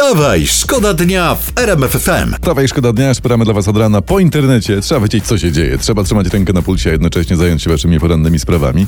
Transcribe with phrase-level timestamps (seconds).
[0.00, 2.34] Wstawaj, szkoda dnia w RMF FM.
[2.64, 4.80] I szkoda dnia, szperamy dla Was od rana po internecie.
[4.80, 5.78] Trzeba wiedzieć, co się dzieje.
[5.78, 8.86] Trzeba trzymać rękę na pulsie, a jednocześnie zająć się Waszymi porannymi sprawami.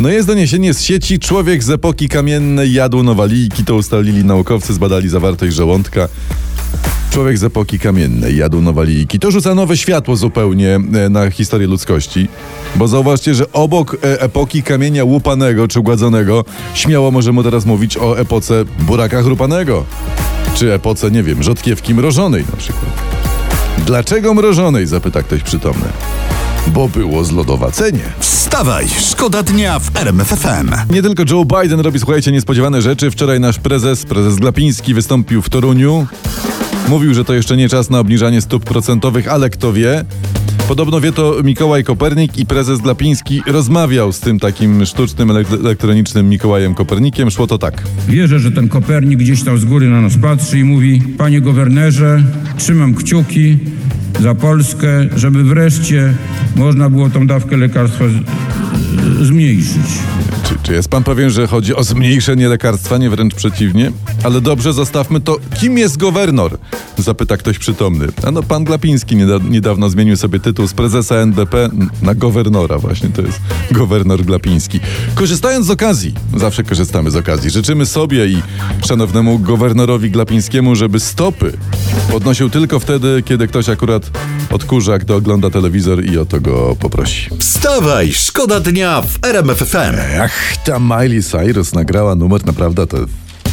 [0.00, 1.18] No jest doniesienie z sieci.
[1.18, 3.64] Człowiek z epoki kamiennej jadł nowaliki.
[3.64, 6.08] To ustalili naukowcy, zbadali zawartość żołądka.
[7.10, 9.18] Człowiek z epoki kamiennej jadł nowaliki.
[9.18, 12.28] To rzuca nowe światło zupełnie e, na historię ludzkości.
[12.76, 16.44] Bo zauważcie, że obok e, epoki kamienia łupanego czy gładzonego
[16.74, 19.84] śmiało możemy teraz mówić o epoce buraka chrupanego.
[20.54, 22.92] Czy epoce, nie wiem, rzodkiewki mrożonej na przykład.
[23.86, 24.86] Dlaczego mrożonej?
[24.86, 25.86] zapyta ktoś przytomny.
[26.66, 28.02] Bo było zlodowacenie.
[28.18, 30.92] Wstawaj, szkoda dnia w RMF FM.
[30.92, 33.10] Nie tylko Joe Biden robi, słuchajcie, niespodziewane rzeczy.
[33.10, 36.06] Wczoraj nasz prezes, prezes Glapiński wystąpił w Toruniu.
[36.88, 40.04] Mówił, że to jeszcze nie czas na obniżanie stóp procentowych, ale kto wie.
[40.68, 46.28] Podobno wie to Mikołaj Kopernik i prezes Glapiński rozmawiał z tym takim sztucznym elek- elektronicznym
[46.28, 47.30] Mikołajem Kopernikiem.
[47.30, 47.82] Szło to tak.
[48.08, 52.24] Wierzę, że ten Kopernik gdzieś tam z góry na nas patrzy i mówi: Panie guwernerze,
[52.58, 53.58] trzymam kciuki
[54.20, 56.14] za Polskę, żeby wreszcie
[56.56, 58.04] można było tą dawkę lekarstwa
[59.22, 59.98] zmniejszyć.
[60.48, 63.92] Czy, czy jest pan pewien, że chodzi o zmniejszenie lekarstwa, nie wręcz przeciwnie?
[64.22, 65.36] Ale dobrze, zostawmy to.
[65.60, 66.58] Kim jest gowernor?
[66.98, 68.06] Zapyta ktoś przytomny.
[68.26, 71.70] A no, pan Glapiński nieda- niedawno zmienił sobie tytuł z prezesa NBP
[72.02, 72.78] na gowernora.
[72.78, 74.80] Właśnie to jest gowernor Glapiński.
[75.14, 78.42] Korzystając z okazji, zawsze korzystamy z okazji, życzymy sobie i
[78.86, 81.52] szanownemu gowernorowi Glapińskiemu, żeby stopy
[82.10, 84.10] podnosił tylko wtedy, kiedy ktoś akurat
[84.50, 87.30] odkurza, kto ogląda telewizor i o to go poprosi.
[87.38, 90.20] Wstawaj, szkoda dnia w RMF FM.
[90.20, 92.96] Ach, ta Miley Cyrus nagrała numer, naprawdę to...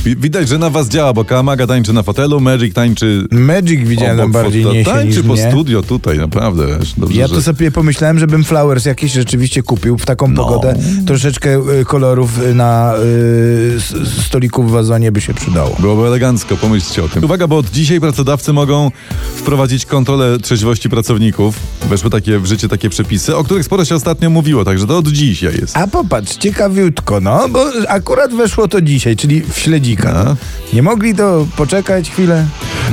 [0.05, 3.27] Wi- Widać, że na was działa, bo Kamaga tańczy na fotelu, Magic tańczy...
[3.31, 6.77] Magic widziałem bardziej niesie Tańczy po studio tutaj, naprawdę.
[6.79, 7.35] Wiesz, dobrze, Ja że...
[7.35, 10.43] to sobie pomyślałem, żebym flowers jakieś rzeczywiście kupił w taką No.
[10.43, 10.73] pogodę.
[11.07, 15.75] Troszeczkę y, kolorów na y, stoliku w wazonie by się przydało.
[15.79, 17.23] Byłoby elegancko, pomyślcie o tym.
[17.23, 18.91] Uwaga, bo od dzisiaj pracodawcy mogą
[19.35, 21.55] wprowadzić kontrolę trzeźwości pracowników.
[21.89, 25.07] Weszły takie w życie takie przepisy, o których sporo się ostatnio mówiło, także to od
[25.07, 25.77] dzisiaj jest.
[25.77, 29.90] A popatrz, ciekawiutko, no, bo akurat weszło to dzisiaj, czyli w śledzika.
[29.99, 30.23] A?
[30.23, 30.35] No.
[30.73, 32.45] Nie mogli to poczekać chwilę?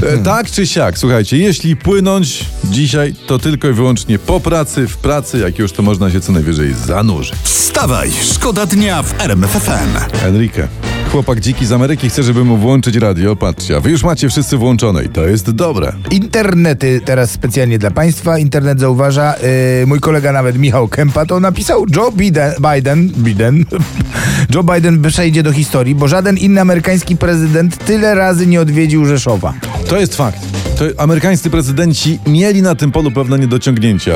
[0.02, 4.96] E, tak czy siak, słuchajcie, jeśli płynąć dzisiaj, to tylko i wyłącznie po pracy, w
[4.96, 7.34] pracy, jak już to można się co najwyżej zanurzyć.
[7.42, 10.24] Wstawaj, szkoda dnia w RMF FM.
[10.24, 10.68] Enrique.
[11.12, 13.36] Chłopak dziki z Ameryki chce, żeby mu włączyć radio.
[13.36, 15.92] Patrzcie, a wy już macie wszyscy włączone i to jest dobre.
[16.10, 18.38] Internety teraz specjalnie dla Państwa.
[18.38, 19.34] Internet zauważa,
[19.80, 23.64] yy, mój kolega nawet Michał Kępa to napisał Joe Biden, Biden, Biden
[24.54, 29.54] Joe Biden przejdzie do historii, bo żaden inny amerykański prezydent tyle razy nie odwiedził Rzeszowa.
[29.88, 30.57] To jest fakt.
[30.78, 34.12] To amerykańscy prezydenci mieli na tym polu pewne niedociągnięcia.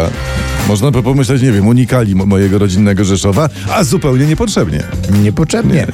[0.68, 4.82] Można by pomyśleć, nie wiem, unikali mo- mojego rodzinnego Rzeszowa, a zupełnie niepotrzebnie.
[5.22, 5.86] Niepotrzebnie.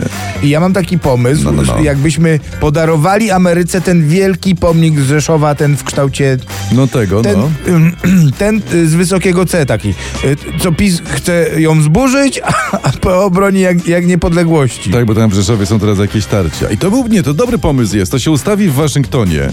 [0.43, 1.77] I ja mam taki pomysł, No, no, no.
[1.79, 6.37] że jakbyśmy podarowali Ameryce ten wielki pomnik z Rzeszowa, ten w kształcie
[6.73, 7.51] No tego, ten, no.
[8.39, 9.89] ten y, z wysokiego C taki,
[10.25, 12.53] y, co PiS chce ją zburzyć, a
[12.83, 14.91] a PO broni jak, jak niepodległości.
[14.91, 16.71] Tak, bo tam w Rzeszowie są teraz jakieś tarcia.
[16.71, 18.13] I to był, nie, to dobry pomysł jest.
[18.13, 19.49] To się ustawi w Waszyngtonie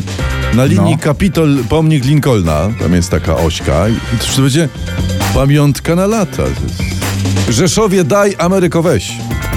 [0.56, 0.98] na linii No.
[0.98, 2.70] Kapitol, pomnik Lincolna.
[2.80, 3.96] Tam jest taka ośka i
[4.36, 4.70] to będzie
[5.34, 6.44] pamiątka na lata.
[7.50, 9.12] Rzeszowie daj, Ameryko weź.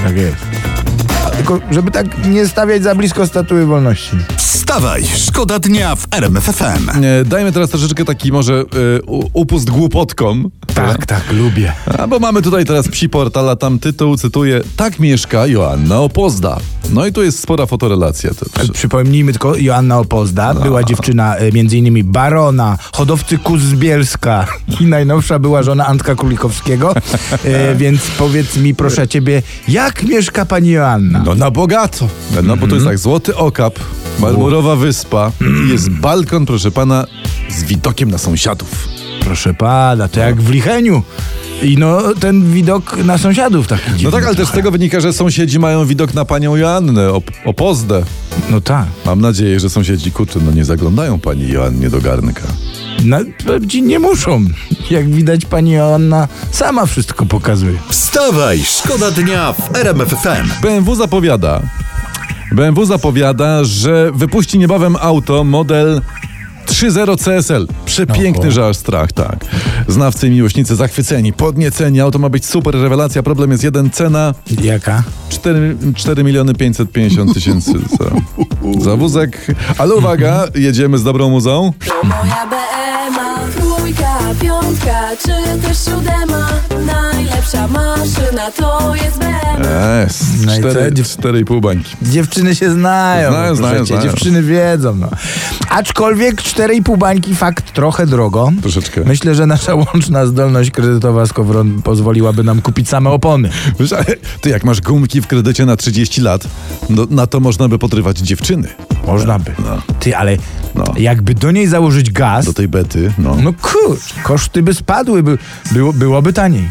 [0.05, 0.37] Tak jest.
[1.49, 4.17] Tylko, żeby tak nie stawiać za blisko statuły wolności.
[4.37, 6.89] Wstawaj, szkoda dnia w RMF FM.
[7.05, 10.51] E, Dajmy teraz troszeczkę taki może e, u- upust głupotkom.
[10.75, 11.73] Tak, tak, lubię.
[11.99, 16.57] A bo mamy tutaj teraz psi portal, a tam tytuł, cytuję, tak mieszka Joanna Opozda.
[16.91, 18.31] No i tu jest spora fotorelacja.
[18.35, 24.47] To, Przypomnijmy tylko, Joanna Opozda była dziewczyna e, między innymi barona, hodowcy kóz z Bielska
[24.81, 26.95] i najnowsza była żona Antka Królikowskiego,
[27.45, 31.23] e, więc powiedz mi proszę ciebie, jak mieszka pani Joanna?
[31.27, 32.09] no na bogato.
[32.43, 33.79] No bo to jest tak, złoty okap,
[34.19, 35.33] marmurowa wyspa
[35.67, 37.05] i jest balkon, proszę pana,
[37.51, 38.89] z widokiem na sąsiadów.
[39.21, 41.03] Proszę pana, to jak w Licheniu.
[41.63, 45.13] I no, ten widok na sąsiadów taki No tak, ale też z tego wynika, że
[45.13, 48.03] sąsiedzi mają widok na panią Joannę, op- Opozdę.
[48.51, 48.87] No tak.
[49.07, 52.43] Mam nadzieję, że sąsiedzi, kurczę, no nie zaglądają pani Joannie do garnka.
[53.05, 53.19] No,
[53.69, 54.45] ci nie muszą.
[54.91, 57.79] Jak widać, pani Joanna sama wszystko pokazuje.
[57.89, 60.63] Wstawaj, szkoda dnia w RMF FM.
[60.63, 61.63] BMW zapowiada,
[62.53, 66.01] BMW zapowiada, że wypuści niebawem auto model
[66.67, 67.67] 3.0 CSL.
[67.85, 68.51] Przepiękny, Oho.
[68.51, 69.45] że aż strach, tak.
[69.89, 72.01] Znawcy i miłośnicy zachwyceni, podnieceni.
[72.01, 73.23] Auto ma być super rewelacja.
[73.23, 75.03] Problem jest jeden, cena Jaka?
[75.29, 78.11] 4, 4 miliony 550 tysięcy za,
[78.85, 79.47] za wózek.
[79.79, 81.73] Ale uwaga, jedziemy z dobrą muzą.
[81.89, 86.49] To moja BMA, trójka, piątka, czy też siódema
[86.87, 89.69] Najlepsza maszyna to jest BMW
[90.03, 90.47] Jest.
[90.47, 90.71] No i co?
[90.71, 91.97] Cztery, Dziew- cztery i pół bańki.
[92.03, 93.31] Dziewczyny się znają.
[93.31, 94.03] Znają, znają, znają.
[94.03, 94.95] Dziewczyny wiedzą.
[94.97, 95.09] No.
[95.79, 98.53] Aczkolwiek 4,5 bańki fakt trochę drogo.
[98.63, 99.01] Troszeczkę.
[99.07, 103.51] Myślę, że nasza łączna zdolność kredytowa z Kowron pozwoliłaby nam kupić same opony.
[103.81, 104.05] Wiesz, ale
[104.41, 106.45] ty jak masz gumki w kredycie na 30 lat,
[106.91, 108.69] no, na to można by podrywać dziewczyny.
[109.07, 109.51] Można by.
[109.59, 109.83] No.
[110.01, 110.37] Ty, ale
[110.75, 110.85] No.
[110.97, 113.37] jakby do niej założyć gaz, Do tej bety, no.
[113.43, 115.39] no kurcz, koszty by spadły, by,
[115.73, 116.69] było, byłoby taniej.